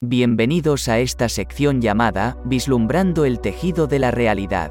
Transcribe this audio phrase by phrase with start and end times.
[0.00, 4.70] Bienvenidos a esta sección llamada Vislumbrando el tejido de la realidad.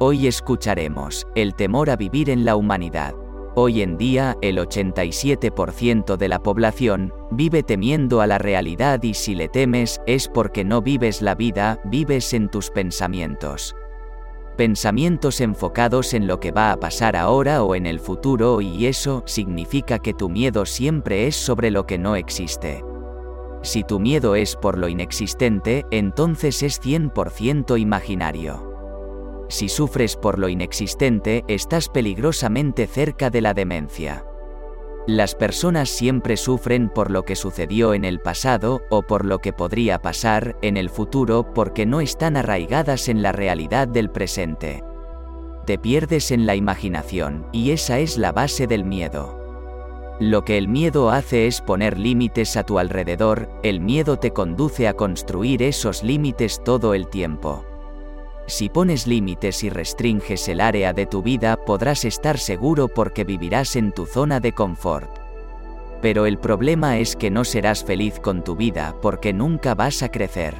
[0.00, 3.14] Hoy escucharemos el temor a vivir en la humanidad.
[3.54, 9.36] Hoy en día, el 87% de la población vive temiendo a la realidad y si
[9.36, 13.76] le temes es porque no vives la vida, vives en tus pensamientos.
[14.56, 19.22] Pensamientos enfocados en lo que va a pasar ahora o en el futuro y eso
[19.26, 22.82] significa que tu miedo siempre es sobre lo que no existe.
[23.62, 29.46] Si tu miedo es por lo inexistente, entonces es 100% imaginario.
[29.48, 34.24] Si sufres por lo inexistente, estás peligrosamente cerca de la demencia.
[35.06, 39.52] Las personas siempre sufren por lo que sucedió en el pasado o por lo que
[39.52, 44.84] podría pasar en el futuro porque no están arraigadas en la realidad del presente.
[45.66, 49.39] Te pierdes en la imaginación, y esa es la base del miedo.
[50.20, 54.86] Lo que el miedo hace es poner límites a tu alrededor, el miedo te conduce
[54.86, 57.64] a construir esos límites todo el tiempo.
[58.46, 63.76] Si pones límites y restringes el área de tu vida podrás estar seguro porque vivirás
[63.76, 65.08] en tu zona de confort.
[66.02, 70.10] Pero el problema es que no serás feliz con tu vida porque nunca vas a
[70.10, 70.54] crecer.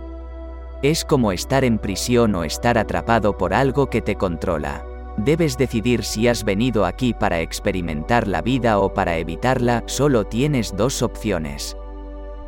[0.81, 4.87] Es como estar en prisión o estar atrapado por algo que te controla.
[5.17, 10.77] Debes decidir si has venido aquí para experimentar la vida o para evitarla, solo tienes
[10.77, 11.77] dos opciones.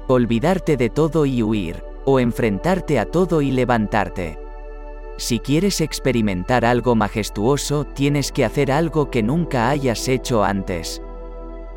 [0.09, 4.39] Olvidarte de todo y huir, o enfrentarte a todo y levantarte.
[5.19, 11.03] Si quieres experimentar algo majestuoso, tienes que hacer algo que nunca hayas hecho antes.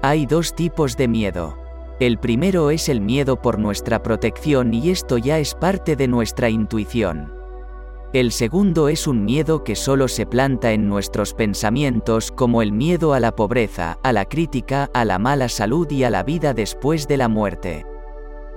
[0.02, 1.58] Hay dos tipos de miedo.
[2.00, 6.50] El primero es el miedo por nuestra protección y esto ya es parte de nuestra
[6.50, 7.35] intuición.
[8.16, 13.14] El segundo es un miedo que solo se planta en nuestros pensamientos como el miedo
[13.14, 17.10] a la pobreza, a la crítica, a la mala salud y a la vida después
[17.10, 17.86] de la muerte.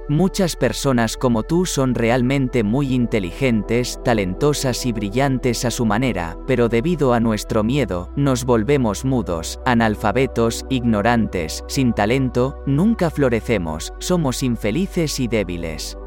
[0.09, 6.69] Muchas personas como tú son realmente muy inteligentes, talentosas y brillantes a su manera, pero
[6.69, 15.19] debido a nuestro miedo, nos volvemos mudos, analfabetos, ignorantes, sin talento, nunca florecemos, somos infelices
[15.19, 15.99] y débiles.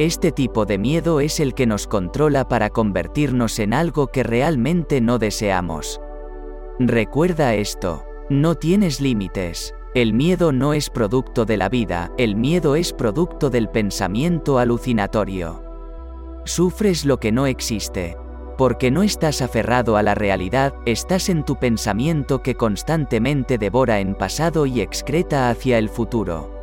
[0.00, 5.02] Este tipo de miedo es el que nos controla para convertirnos en algo que realmente
[5.02, 6.00] no deseamos.
[6.78, 9.74] Recuerda esto, no tienes límites.
[9.94, 15.62] El miedo no es producto de la vida, el miedo es producto del pensamiento alucinatorio.
[16.46, 18.16] Sufres lo que no existe.
[18.56, 24.14] Porque no estás aferrado a la realidad, estás en tu pensamiento que constantemente devora en
[24.14, 26.59] pasado y excreta hacia el futuro.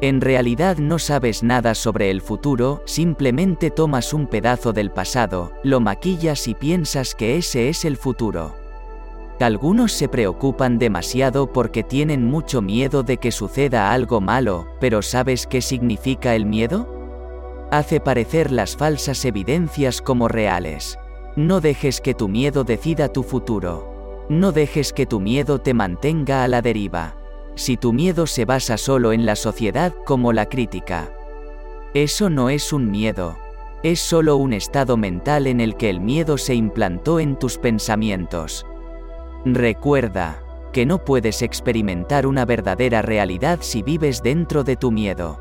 [0.00, 5.80] En realidad no sabes nada sobre el futuro, simplemente tomas un pedazo del pasado, lo
[5.80, 8.54] maquillas y piensas que ese es el futuro.
[9.40, 15.48] Algunos se preocupan demasiado porque tienen mucho miedo de que suceda algo malo, pero ¿sabes
[15.48, 16.88] qué significa el miedo?
[17.72, 20.96] Hace parecer las falsas evidencias como reales.
[21.34, 24.26] No dejes que tu miedo decida tu futuro.
[24.28, 27.17] No dejes que tu miedo te mantenga a la deriva.
[27.58, 31.12] Si tu miedo se basa solo en la sociedad como la crítica.
[31.92, 33.36] Eso no es un miedo.
[33.82, 38.64] Es solo un estado mental en el que el miedo se implantó en tus pensamientos.
[39.44, 40.40] Recuerda,
[40.72, 45.40] que no puedes experimentar una verdadera realidad si vives dentro de tu miedo.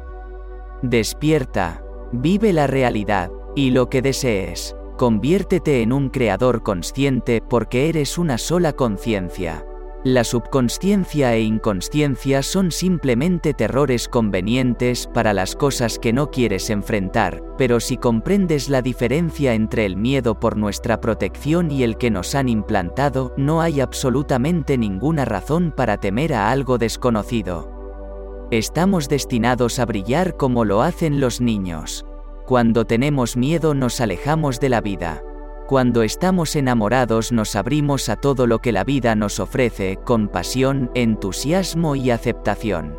[0.81, 4.75] Despierta, vive la realidad, y lo que desees.
[4.97, 9.66] Conviértete en un creador consciente porque eres una sola conciencia.
[10.07, 17.43] La subconsciencia e inconsciencia son simplemente terrores convenientes para las cosas que no quieres enfrentar,
[17.57, 22.35] pero si comprendes la diferencia entre el miedo por nuestra protección y el que nos
[22.35, 28.47] han implantado, no hay absolutamente ninguna razón para temer a algo desconocido.
[28.49, 32.05] Estamos destinados a brillar como lo hacen los niños.
[32.45, 35.21] Cuando tenemos miedo nos alejamos de la vida.
[35.67, 40.89] Cuando estamos enamorados nos abrimos a todo lo que la vida nos ofrece con pasión,
[40.93, 42.97] entusiasmo y aceptación.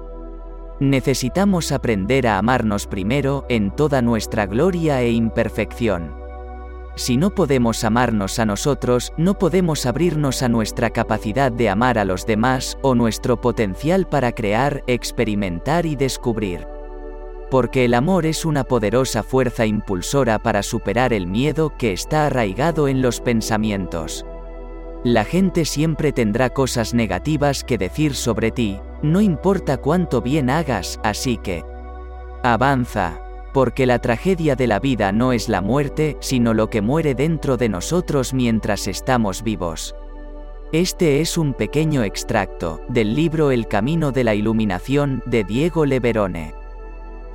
[0.78, 6.14] Necesitamos aprender a amarnos primero en toda nuestra gloria e imperfección.
[6.94, 12.04] Si no podemos amarnos a nosotros, no podemos abrirnos a nuestra capacidad de amar a
[12.04, 16.66] los demás o nuestro potencial para crear, experimentar y descubrir
[17.50, 22.88] porque el amor es una poderosa fuerza impulsora para superar el miedo que está arraigado
[22.88, 24.26] en los pensamientos.
[25.04, 30.98] La gente siempre tendrá cosas negativas que decir sobre ti, no importa cuánto bien hagas,
[31.04, 31.64] así que
[32.42, 33.20] avanza,
[33.54, 37.56] porque la tragedia de la vida no es la muerte, sino lo que muere dentro
[37.56, 39.94] de nosotros mientras estamos vivos.
[40.72, 46.57] Este es un pequeño extracto del libro El Camino de la Iluminación de Diego Leverone.